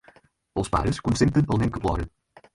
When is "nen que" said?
1.65-1.85